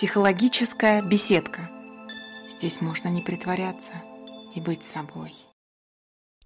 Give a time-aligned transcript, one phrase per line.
[0.00, 1.68] Психологическая беседка.
[2.48, 3.92] Здесь можно не притворяться
[4.54, 5.34] и быть собой.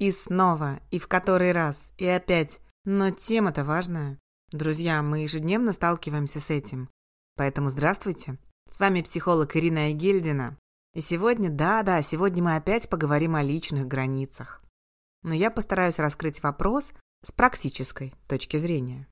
[0.00, 2.58] И снова, и в который раз, и опять.
[2.84, 4.18] Но тема-то важная.
[4.50, 6.90] Друзья, мы ежедневно сталкиваемся с этим.
[7.36, 8.38] Поэтому здравствуйте.
[8.68, 10.58] С вами психолог Ирина Егельдина.
[10.92, 14.64] И сегодня, да-да, сегодня мы опять поговорим о личных границах.
[15.22, 16.92] Но я постараюсь раскрыть вопрос
[17.22, 19.06] с практической точки зрения.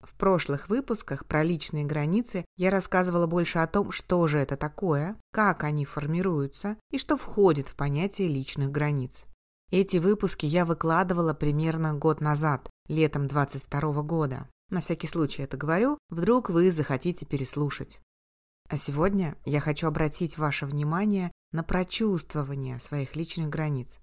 [0.00, 5.16] В прошлых выпусках про личные границы я рассказывала больше о том, что же это такое,
[5.32, 9.24] как они формируются и что входит в понятие личных границ.
[9.70, 14.48] Эти выпуски я выкладывала примерно год назад, летом 22 года.
[14.70, 18.00] На всякий случай это говорю, вдруг вы захотите переслушать.
[18.68, 23.98] А сегодня я хочу обратить ваше внимание на прочувствование своих личных границ.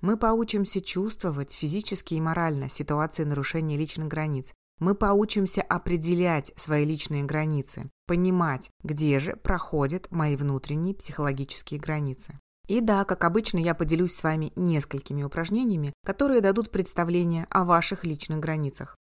[0.00, 7.24] Мы поучимся чувствовать физически и морально ситуации нарушения личных границ, мы поучимся определять свои личные
[7.24, 12.38] границы, понимать, где же проходят мои внутренние психологические границы.
[12.66, 18.04] И да, как обычно, я поделюсь с вами несколькими упражнениями, которые дадут представление о ваших
[18.04, 18.96] личных границах.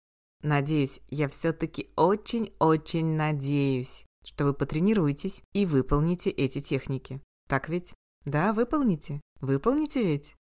[0.43, 7.21] Надеюсь, я все-таки очень-очень надеюсь, что вы потренируетесь и выполните эти техники.
[7.47, 7.93] Так ведь?
[8.23, 9.19] Да, выполните.
[9.41, 10.35] Выполните ведь?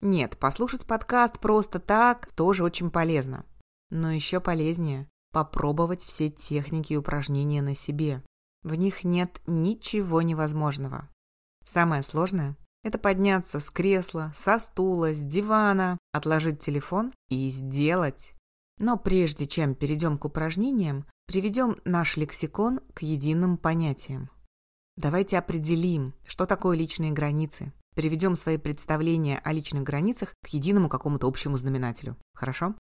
[0.00, 3.44] Нет, послушать подкаст просто так тоже очень полезно.
[3.92, 8.22] Но еще полезнее попробовать все техники и упражнения на себе.
[8.62, 11.10] В них нет ничего невозможного.
[11.62, 18.32] Самое сложное– это подняться с кресла, со стула, с дивана, отложить телефон и сделать.
[18.78, 24.30] Но прежде чем перейдем к упражнениям, приведем наш лексикон к единым понятиям.
[24.96, 27.74] Давайте определим, что такое личные границы.
[27.94, 32.16] Приведем свои представления о личных границах к единому какому-то общему знаменателю.
[32.34, 32.74] Хорошо?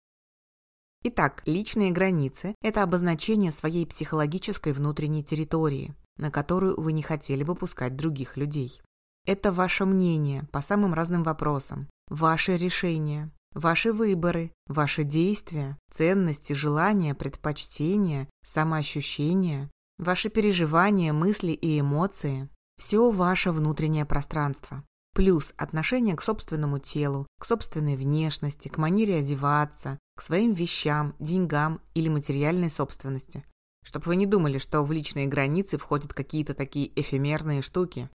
[1.02, 7.54] Итак, личные границы– это обозначение своей психологической внутренней территории, на которую вы не хотели бы
[7.54, 8.82] пускать других людей.
[9.24, 17.14] Это ваше мнение по самым разным вопросам, ваши решения, ваши выборы, ваши действия, ценности, желания,
[17.14, 24.84] предпочтения, самоощущения, ваши переживания, мысли и эмоции– все ваше внутреннее пространство.
[25.14, 31.80] Плюс отношение к собственному телу, к собственной внешности, к манере одеваться, к своим вещам, деньгам
[31.94, 33.42] или материальной собственности.
[33.82, 38.10] Чтобы вы не думали, что в личные границы входят какие-то такие эфемерные штуки.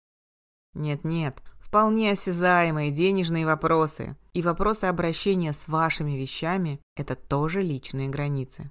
[0.74, 8.70] Нет-нет, вполне осязаемые денежные вопросы и вопросы обращения с вашими вещами– это тоже личные границы.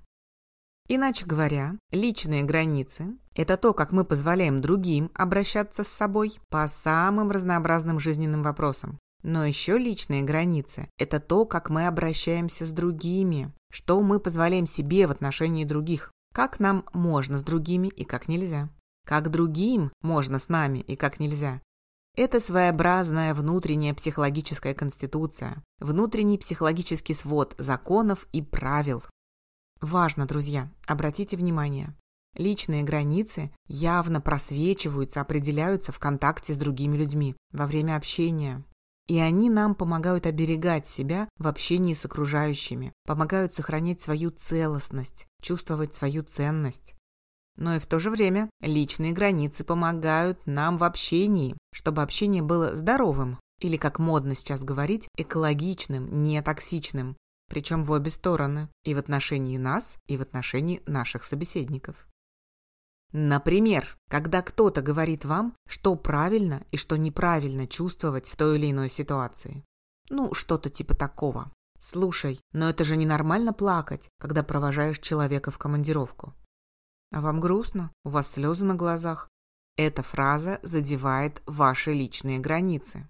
[0.88, 7.31] Иначе говоря, личные границы– это то, как мы позволяем другим обращаться с собой по самым
[7.31, 8.97] разнообразным жизненным вопросам.
[9.28, 15.08] Но еще личные границы– это то, как мы обращаемся с другими, что мы позволяем себе
[15.08, 18.69] в отношении других, как нам можно с другими и как нельзя,
[19.03, 21.59] как другим можно с нами и как нельзя.
[22.16, 29.03] Это своеобразная внутренняя психологическая конституция, внутренний психологический свод законов и правил,
[29.81, 31.94] Важно, друзья, обратите внимание.
[32.36, 38.63] Личные границы явно просвечиваются, определяются в контакте с другими людьми во время общения.
[39.08, 45.94] И они нам помогают оберегать себя в общении с окружающими, помогают сохранять свою целостность, чувствовать
[45.94, 46.96] свою ценность.
[47.56, 52.76] Но и в то же время личные границы помогают нам в общении, чтобы общение было
[52.76, 57.16] здоровым, или, как модно сейчас говорить, экологичным, не токсичным,
[57.48, 62.08] причем в обе стороны, и в отношении нас, и в отношении наших собеседников.
[63.12, 68.90] Например, когда кто-то говорит вам, что правильно и что неправильно чувствовать в той или иной
[68.90, 69.64] ситуации.
[70.10, 71.52] Ну, что-то типа такого.
[71.80, 76.34] Слушай, но это же ненормально плакать, когда провожаешь человека в командировку.
[77.12, 77.92] А вам грустно?
[78.04, 79.30] У вас слезы на глазах?
[79.78, 83.10] Эта фраза задевает ваши личные границы.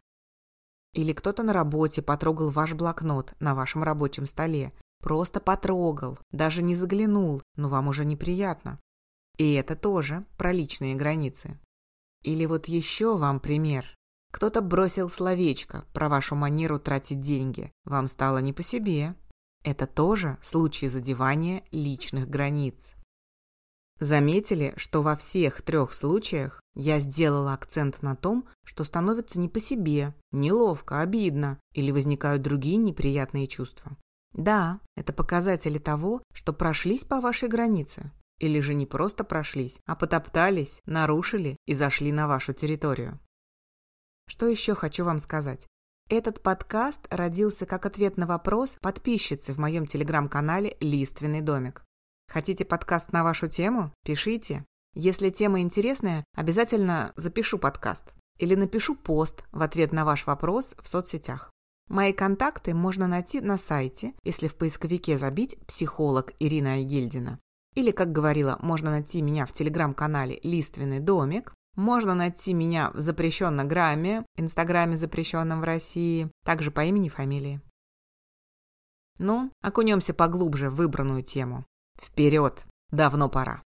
[0.94, 4.74] Или кто-то на работе потрогал ваш блокнот на вашем рабочем столе.
[5.00, 8.80] Просто потрогал, даже не заглянул, но вам уже неприятно.
[9.38, 11.60] И это тоже про личные границы.
[12.24, 13.86] Или вот еще вам пример.
[14.32, 17.72] Кто-то бросил словечко про вашу манеру тратить деньги.
[17.86, 19.16] Вам стало не по себе.
[19.64, 22.96] Это тоже случай задевания личных границ.
[24.00, 29.60] Заметили, что во всех трех случаях я сделала акцент на том, что становится не по
[29.60, 33.96] себе, неловко, обидно или возникают другие неприятные чувства.
[34.34, 38.12] Да, это показатели того, что прошлись по вашей границе.
[38.40, 43.20] Или же не просто прошлись, а потоптались, нарушили и зашли на вашу территорию.
[44.28, 45.68] Что еще хочу вам сказать?
[46.10, 51.84] Этот подкаст родился как ответ на вопрос подписчицы в моем телеграм-канале «Лиственный домик».
[52.28, 53.92] Хотите подкаст на вашу тему?
[54.04, 54.66] Пишите.
[54.94, 60.88] Если тема интересная, обязательно запишу подкаст или напишу пост в ответ на ваш вопрос в
[60.88, 61.52] соцсетях.
[61.88, 67.40] Мои контакты можно найти на сайте, если в поисковике забить «Психолог Ирина Айгельдина».
[67.76, 73.68] Или, как говорила, можно найти меня в телеграм-канале «Лиственный домик», можно найти меня в запрещенном
[73.68, 77.62] грамме, инстаграме запрещенном в России, также по имени и фамилии.
[79.20, 81.66] Ну, окунемся поглубже в выбранную тему.
[82.02, 82.66] Вперед!
[82.92, 83.62] Давно пора.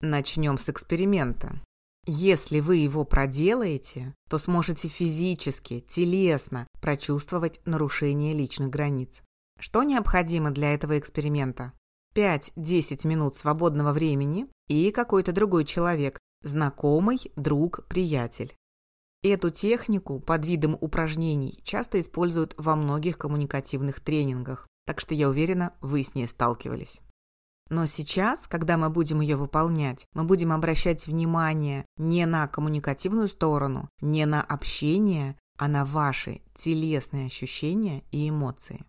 [0.00, 1.60] Начнем с эксперимента.
[2.06, 9.22] Если вы его проделаете, то сможете физически, телесно прочувствовать нарушение личных границ.
[9.58, 11.72] Что необходимо для этого эксперимента?
[12.14, 18.54] 5-10 минут свободного времени и какой-то другой человек, знакомый, друг, приятель.
[19.22, 25.74] Эту технику под видом упражнений часто используют во многих коммуникативных тренингах, так что я уверена,
[25.80, 27.00] вы с ней сталкивались.
[27.70, 33.88] Но сейчас, когда мы будем ее выполнять, мы будем обращать внимание не на коммуникативную сторону,
[34.02, 38.84] не на общение, а на ваши телесные ощущения и эмоции.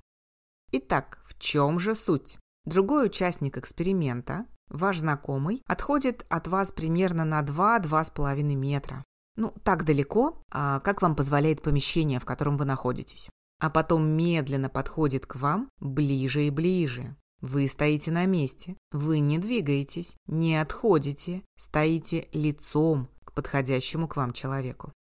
[0.72, 2.38] Итак, в чем же суть?
[2.66, 9.04] Другой участник эксперимента, ваш знакомый, отходит от вас примерно на 2-2,5 метра.
[9.36, 13.30] Ну, так далеко, а как вам позволяет помещение, в котором вы находитесь.
[13.60, 17.16] А потом медленно подходит к вам ближе и ближе.
[17.42, 24.34] Вы стоите на месте, вы не двигаетесь, не отходите, стоите лицом к подходящему к вам
[24.34, 24.92] человеку.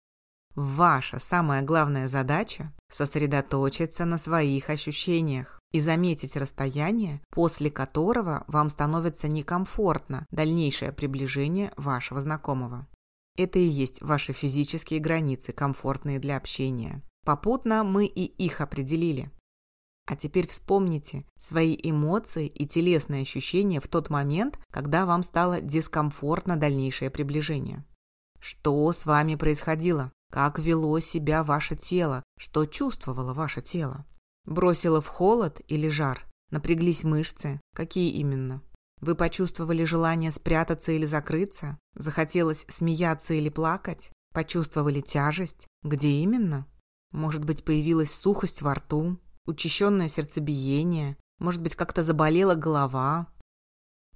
[0.54, 9.26] Ваша самая главная задача– сосредоточиться на своих ощущениях и заметить расстояние, после которого вам становится
[9.26, 12.86] некомфортно дальнейшее приближение вашего знакомого.
[13.36, 17.02] Это и есть ваши физические границы, комфортные для общения.
[17.24, 19.32] Попутно мы и их определили.
[20.06, 26.56] А теперь вспомните свои эмоции и телесные ощущения в тот момент, когда вам стало дискомфортно
[26.56, 27.84] дальнейшее приближение.
[28.38, 30.12] Что с вами происходило?
[30.34, 32.24] Как вело себя ваше тело?
[32.36, 34.04] Что чувствовало ваше тело?
[34.44, 36.26] Бросило в холод или жар?
[36.50, 37.60] Напряглись мышцы?
[37.72, 38.60] Какие именно?
[39.00, 41.78] Вы почувствовали желание спрятаться или закрыться?
[41.94, 44.10] Захотелось смеяться или плакать?
[44.32, 45.68] Почувствовали тяжесть?
[45.84, 46.66] Где именно?
[47.12, 53.28] Может быть, появилась сухость во рту, учащенное сердцебиение, может быть, как-то заболела голова.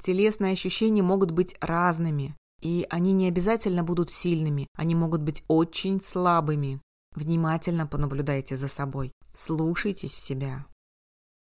[0.03, 6.01] Телесные ощущения могут быть разными, и они не обязательно будут сильными, они могут быть очень
[6.01, 6.81] слабыми.
[7.15, 10.67] Внимательно понаблюдайте за собой, слушайтесь в себя.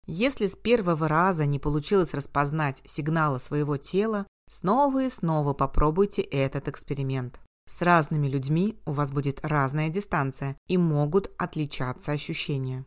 [0.07, 6.69] Если с первого раза не получилось распознать сигналы своего тела, снова и снова попробуйте этот
[6.69, 7.41] эксперимент.
[7.69, 12.87] С разными людьми у вас будет разная дистанция и могут отличаться ощущения.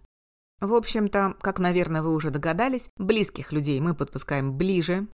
[0.59, 5.07] В общем-то, как, наверное, вы уже догадались, близких людей мы подпускаем ближе,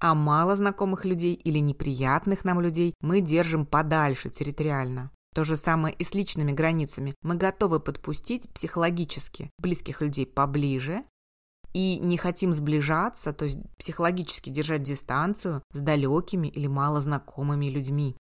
[0.00, 5.10] а мало знакомых людей или неприятных нам людей мы держим подальше территориально.
[5.34, 7.14] То же самое и с личными границами.
[7.22, 11.04] Мы готовы подпустить психологически близких людей поближе
[11.72, 18.16] и не хотим сближаться, то есть психологически держать дистанцию с далекими или малознакомыми людьми.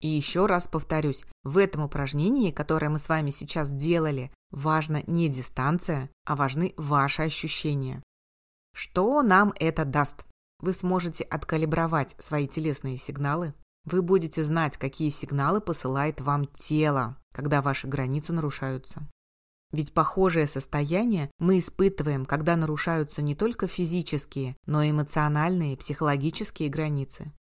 [0.00, 5.28] И еще раз повторюсь, в этом упражнении, которое мы с вами сейчас делали, важна не
[5.28, 8.02] дистанция, а важны ваши ощущения.
[8.74, 10.24] Что нам это даст?
[10.60, 13.54] Вы сможете откалибровать свои телесные сигналы.
[13.84, 19.08] Вы будете знать, какие сигналы посылает вам тело, когда ваши границы нарушаются.
[19.72, 27.32] Ведь похожее состояние мы испытываем, когда нарушаются не только физические, но и эмоциональные, психологические границы.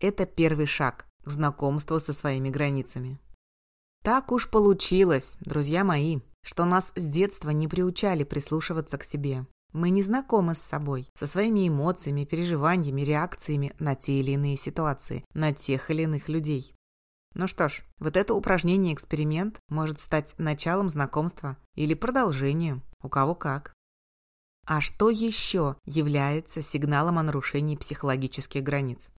[0.00, 3.20] Это первый шаг к знакомству со своими границами.
[4.02, 9.46] Так уж получилось, друзья мои, что нас с детства не приучали прислушиваться к себе.
[9.72, 15.24] Мы не знакомы с собой, со своими эмоциями, переживаниями, реакциями на те или иные ситуации,
[15.32, 16.74] на тех или иных людей.
[17.34, 23.72] Ну что ж, вот это упражнение-эксперимент может стать началом знакомства или продолжением, у кого как.
[24.66, 29.10] А что еще является сигналом о нарушении психологических границ?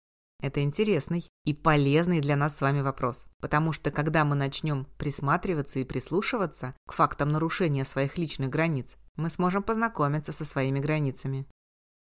[0.42, 5.80] Это интересный и полезный для нас с вами вопрос, потому что когда мы начнем присматриваться
[5.80, 11.48] и прислушиваться к фактам нарушения своих личных границ, мы сможем познакомиться со своими границами.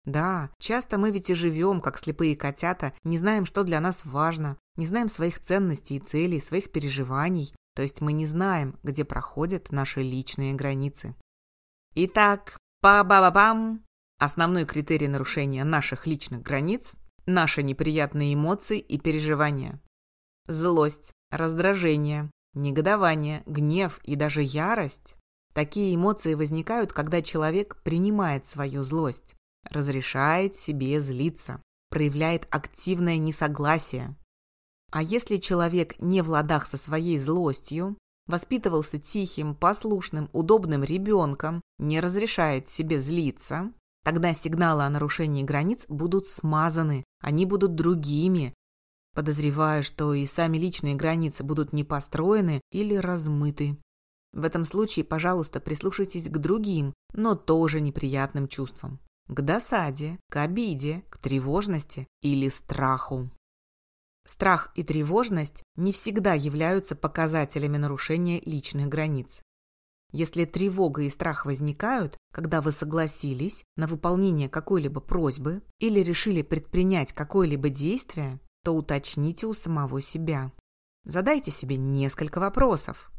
[0.04, 4.56] Да, часто мы ведь и живем, как слепые котята, не знаем, что для нас важно,
[4.76, 9.70] не знаем своих ценностей и целей, своих переживаний, то есть мы не знаем, где проходят
[9.70, 11.14] наши личные границы.
[11.94, 13.84] Итак, па-ба-ба-бам!
[14.18, 16.94] Основной критерий нарушения наших личных границ
[17.26, 19.80] наши неприятные эмоции и переживания.
[20.46, 25.14] Злость, раздражение, негодование, гнев и даже ярость.
[25.58, 29.34] Такие эмоции возникают, когда человек принимает свою злость,
[29.68, 31.60] разрешает себе злиться,
[31.90, 34.14] проявляет активное несогласие.
[34.92, 37.98] А если человек не в ладах со своей злостью,
[38.28, 43.72] воспитывался тихим, послушным, удобным ребенком, не разрешает себе злиться,
[44.04, 48.54] тогда сигналы о нарушении границ будут смазаны, они будут другими.
[49.12, 53.76] Подозреваю, что и сами личные границы будут не построены или размыты.
[54.32, 59.00] В этом случае, пожалуйста, прислушайтесь к другим, но тоже неприятным чувствам.
[59.26, 63.30] К досаде, к обиде, к тревожности или страху.
[64.26, 69.40] Страх и тревожность не всегда являются показателями нарушения личных границ.
[70.12, 77.12] Если тревога и страх возникают, когда вы согласились на выполнение какой-либо просьбы или решили предпринять
[77.12, 80.52] какое-либо действие, то уточните у самого себя.
[81.04, 83.10] Задайте себе несколько вопросов.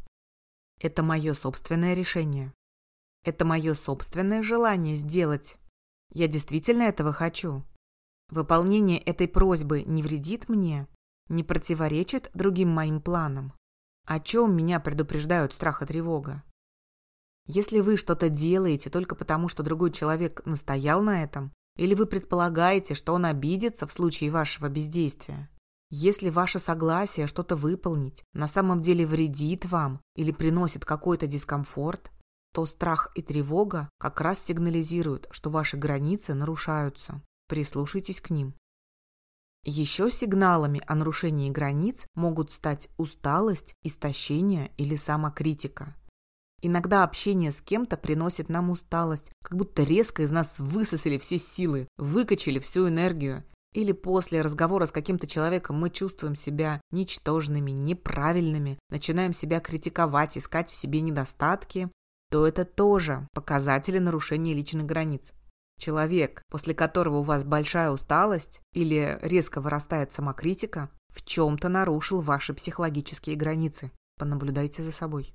[0.80, 2.54] Это мое собственное решение.
[3.24, 5.58] Это мое собственное желание сделать.
[6.12, 7.64] Я действительно этого хочу.
[8.30, 10.88] Выполнение этой просьбы не вредит мне?
[11.30, 13.54] не противоречит другим моим планам.
[14.06, 16.44] О чем меня предупреждают страх и тревога?
[17.46, 22.96] Если вы что-то делаете только потому, что другой человек настоял на этом, или вы предполагаете,
[22.96, 25.50] что он обидится в случае вашего бездействия,
[25.90, 32.12] если ваше согласие что-то выполнить на самом деле вредит вам или приносит какой-то дискомфорт,
[32.54, 37.22] то страх и тревога как раз сигнализируют, что ваши границы нарушаются.
[37.48, 38.56] Прислушайтесь к ним.
[39.66, 45.96] Еще сигналами о нарушении границ могут стать усталость, истощение или самокритика.
[46.62, 51.88] Иногда общение с кем-то приносит нам усталость, как будто резко из нас высосали все силы,
[51.98, 53.44] выкачали всю энергию.
[53.74, 60.72] Или после разговора с каким-то человеком мы чувствуем себя ничтожными, неправильными, начинаем себя критиковать, искать
[60.72, 61.90] в себе недостатки,
[62.32, 65.34] то это тоже показатели нарушения личных границ.
[65.80, 72.54] Человек, после которого у вас большая усталость или резко вырастает самокритика, в чем-то нарушил ваши
[72.54, 73.92] психологические границы.
[74.18, 75.34] Понаблюдайте за собой.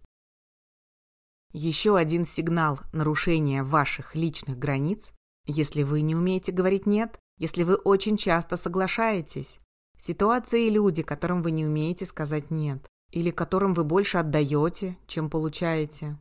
[1.53, 5.14] Еще один сигнал нарушения ваших личных границ,
[5.47, 9.61] если вы не умеете говорить «нет», если вы очень часто соглашаетесь.
[9.99, 15.31] Ситуации и люди, которым вы не умеете сказать «нет», или которым вы больше отдаете, чем
[15.31, 16.19] получаете.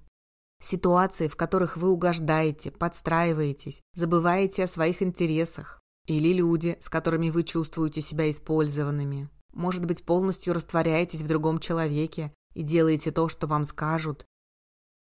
[0.61, 5.81] Ситуации, в которых вы угождаете, подстраиваетесь, забываете о своих интересах.
[6.05, 9.29] Или люди, с которыми вы чувствуете себя использованными.
[9.53, 14.25] Может быть, полностью растворяетесь в другом человеке и делаете то, что вам скажут.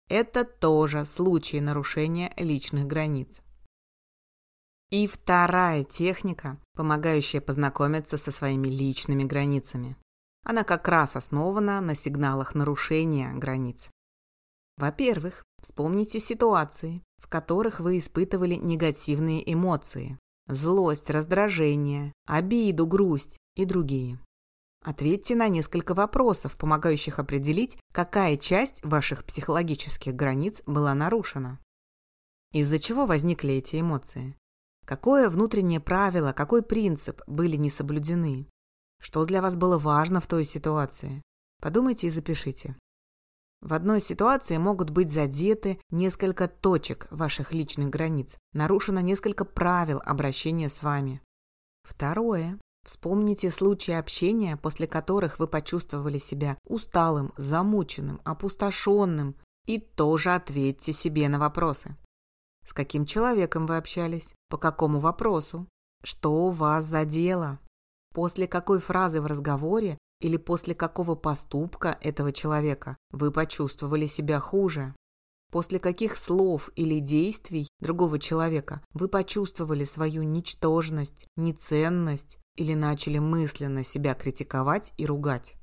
[0.09, 3.41] Это тоже случаи нарушения личных границ.
[4.91, 9.95] И вторая техника, помогающая познакомиться со своими личными границами.
[10.43, 13.91] Она как раз основана на сигналах нарушения границ.
[14.77, 20.17] Во-первых, вспомните ситуации, в которых вы испытывали негативные эмоции.
[20.47, 24.17] Злость, раздражение, обиду, грусть и другие.
[24.83, 31.59] Ответьте на несколько вопросов, помогающих определить, какая часть ваших психологических границ была нарушена.
[32.53, 34.35] Из-за чего возникли эти эмоции?
[34.89, 38.49] Какое внутреннее правило, какой принцип были не соблюдены?
[38.99, 41.21] Что для вас было важно в той ситуации?
[41.61, 42.75] Подумайте и запишите.
[43.61, 50.71] В одной ситуации могут быть задеты несколько точек ваших личных границ, нарушено несколько правил обращения
[50.71, 51.21] с вами.
[51.83, 52.59] Второе.
[52.83, 59.35] Вспомните случаи общения, после которых вы почувствовали себя усталым, замученным, опустошенным,
[59.67, 61.95] и тоже ответьте себе на вопросы.
[62.65, 64.33] С каким человеком вы общались?
[64.49, 65.67] По какому вопросу?
[66.03, 67.59] Что у вас задело?
[68.13, 74.93] После какой фразы в разговоре или после какого поступка этого человека вы почувствовали себя хуже?
[75.51, 83.83] После каких слов или действий другого человека вы почувствовали свою ничтожность, неценность или начали мысленно
[83.83, 85.55] себя критиковать и ругать?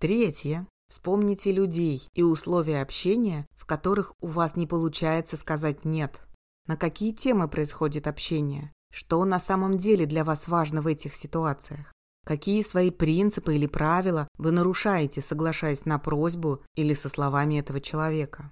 [0.00, 0.66] Третье.
[0.88, 6.20] Вспомните людей и условия общения, в которых у вас не получается сказать «нет».
[6.66, 8.72] На какие темы происходит общение?
[8.92, 11.92] Что на самом деле для вас важно в этих ситуациях?
[12.24, 18.50] Какие свои принципы или правила вы нарушаете, соглашаясь на просьбу или со словами этого человека?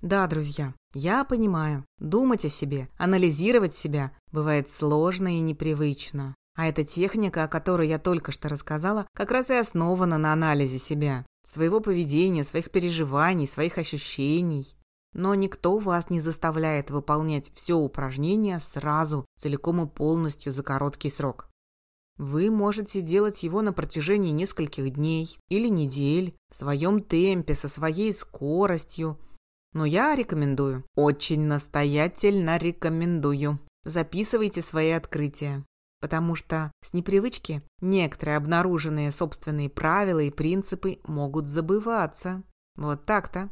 [0.00, 6.34] Да, друзья, я понимаю, думать о себе, анализировать себя бывает сложно и непривычно.
[6.54, 10.78] А эта техника, о которой я только что рассказала, как раз и основана на анализе
[10.78, 14.76] себя, своего поведения, своих переживаний, своих ощущений.
[15.14, 21.48] Но никто вас не заставляет выполнять все упражнения сразу, целиком и полностью за короткий срок.
[22.18, 28.12] Вы можете делать его на протяжении нескольких дней или недель, в своем темпе, со своей
[28.12, 29.18] скоростью.
[29.72, 33.58] Но я рекомендую, очень настоятельно рекомендую.
[33.84, 35.64] Записывайте свои открытия.
[36.02, 42.42] Потому что с непривычки некоторые обнаруженные собственные правила и принципы могут забываться.
[42.74, 43.50] Вот так-то.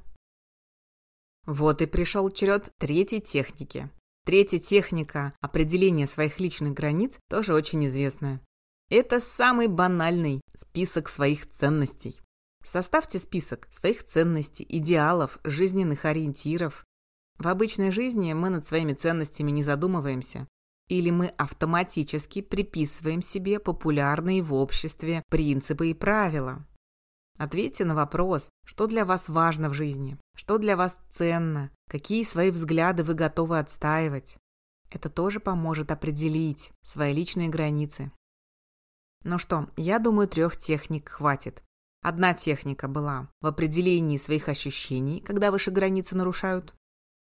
[1.46, 3.88] Вот и пришел черед третьей техники.
[4.26, 8.40] Третья техника определения своих личных границ тоже очень известная.
[8.90, 12.20] Это самый банальный список своих ценностей.
[12.64, 16.84] Составьте список своих ценностей, идеалов, жизненных ориентиров.
[17.38, 20.48] В обычной жизни мы над своими ценностями не задумываемся,
[20.90, 26.66] или мы автоматически приписываем себе популярные в обществе принципы и правила?
[27.38, 32.50] Ответьте на вопрос, что для вас важно в жизни, что для вас ценно, какие свои
[32.50, 34.36] взгляды вы готовы отстаивать.
[34.90, 38.10] Это тоже поможет определить свои личные границы.
[39.22, 41.62] Ну что, я думаю, трех техник хватит.
[42.02, 46.74] Одна техника была в определении своих ощущений, когда ваши границы нарушают.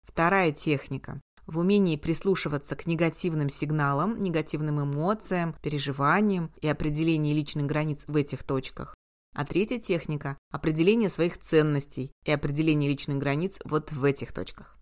[0.01, 8.05] Вторая техника в умении прислушиваться к негативным сигналам, негативным эмоциям, переживаниям и определении личных границ
[8.07, 8.95] в этих точках.
[9.35, 14.77] А третья техника– определение своих ценностей и определение личных границ вот в этих точках.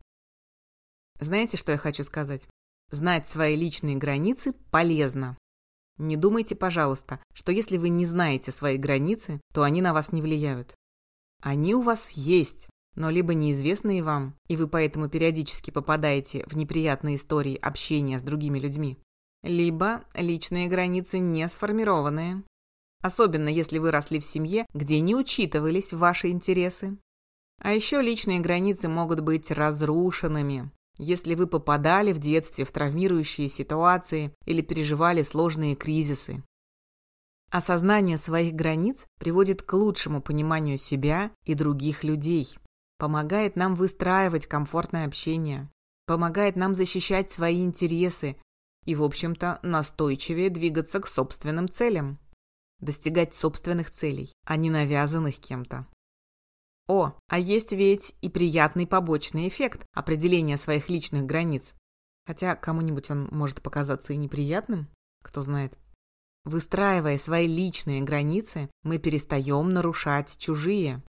[1.19, 2.47] Знаете, что я хочу сказать?
[2.89, 5.37] Знать свои личные границы полезно.
[5.97, 10.21] Не думайте, пожалуйста, что если вы не знаете свои границы, то они на вас не
[10.21, 10.75] влияют.
[11.41, 17.15] Они у вас есть, но либо неизвестные вам, и вы поэтому периодически попадаете в неприятные
[17.15, 18.97] истории общения с другими людьми,
[19.43, 22.43] либо личные границы не сформированные,
[23.01, 26.97] особенно если вы росли в семье, где не учитывались ваши интересы.
[27.59, 34.33] А еще личные границы могут быть разрушенными, если вы попадали в детстве в травмирующие ситуации
[34.45, 36.43] или переживали сложные кризисы.
[37.51, 42.57] Осознание своих границ приводит к лучшему пониманию себя и других людей
[43.01, 45.71] помогает нам выстраивать комфортное общение,
[46.05, 48.37] помогает нам защищать свои интересы
[48.85, 52.19] и, в общем-то, настойчивее двигаться к собственным целям,
[52.79, 55.87] достигать собственных целей, а не навязанных кем-то.
[56.87, 61.73] О, а есть ведь и приятный побочный эффект определения своих личных границ.
[62.27, 64.87] Хотя кому-нибудь он может показаться и неприятным,
[65.23, 65.75] кто знает.
[66.45, 71.01] Выстраивая свои личные границы, мы перестаем нарушать чужие.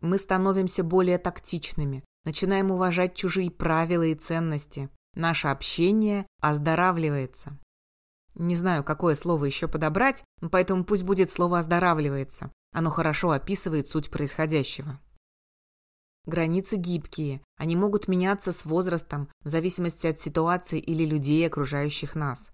[0.00, 4.90] Мы становимся более тактичными, начинаем уважать чужие правила и ценности.
[5.14, 7.58] Наше общение оздоравливается.
[8.34, 12.52] Не знаю, какое слово еще подобрать, поэтому пусть будет слово «оздоравливается».
[12.72, 15.00] Оно хорошо описывает суть происходящего.
[16.26, 22.50] Границы гибкие, они могут меняться с возрастом в зависимости от ситуации или людей, окружающих нас.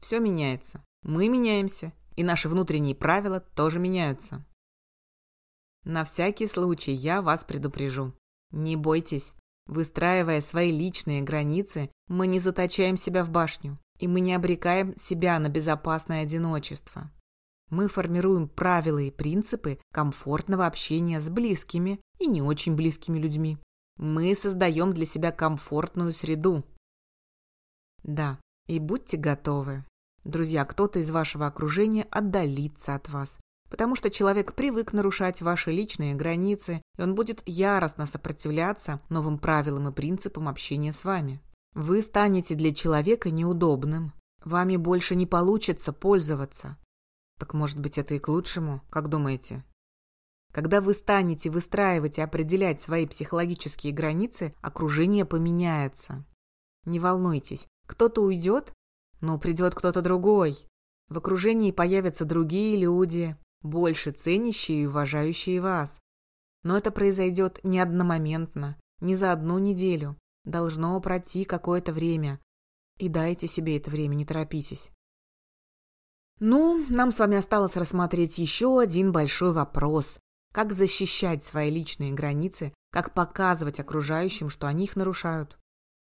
[0.00, 0.82] Все меняется.
[1.02, 4.44] Мы меняемся, и наши внутренние правила тоже меняются.
[5.84, 8.12] На всякий случай я вас предупрежу.
[8.50, 9.34] Не бойтесь.
[9.66, 15.38] Выстраивая свои личные границы, мы не заточаем себя в башню, и мы не обрекаем себя
[15.38, 17.10] на безопасное одиночество.
[17.70, 23.58] Мы формируем правила и принципы комфортного общения с близкими и не очень близкими людьми.
[23.96, 26.64] Мы создаем для себя комфортную среду.
[28.02, 29.84] Да, и будьте готовы.
[30.24, 33.38] Друзья, кто-то из вашего окружения отдалится от вас,
[33.74, 39.88] потому что человек привык нарушать ваши личные границы, и он будет яростно сопротивляться новым правилам
[39.88, 41.42] и принципам общения с вами.
[41.74, 44.12] Вы станете для человека неудобным.
[44.44, 46.78] Вами больше не получится пользоваться.
[47.40, 49.64] Так может быть это и к лучшему, как думаете?
[50.52, 56.24] Когда вы станете выстраивать и определять свои психологические границы, окружение поменяется.
[56.84, 58.72] Не волнуйтесь, кто-то уйдет,
[59.20, 60.64] но придет кто-то другой.
[61.08, 65.98] В окружении появятся другие люди, больше ценящие и уважающие вас.
[66.62, 70.16] Но это произойдет не одномоментно, не за одну неделю.
[70.44, 72.38] Должно пройти какое-то время.
[72.98, 74.90] И дайте себе это время, не торопитесь.
[76.38, 80.18] Ну, нам с вами осталось рассмотреть еще один большой вопрос.
[80.52, 85.58] Как защищать свои личные границы, как показывать окружающим, что они их нарушают.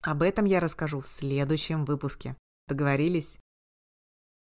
[0.01, 2.37] Об этом я расскажу в следующем выпуске.
[2.67, 3.37] Договорились?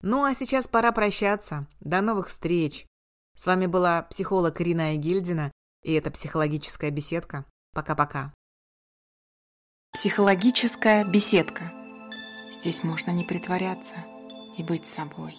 [0.01, 1.67] Ну, а сейчас пора прощаться.
[1.79, 2.85] До новых встреч.
[3.35, 5.51] С вами была психолог Ирина Гильдина,
[5.83, 7.45] и это «Психологическая беседка».
[7.73, 8.33] Пока-пока.
[9.91, 11.71] Психологическая беседка.
[12.51, 13.95] Здесь можно не притворяться
[14.57, 15.35] и быть собой.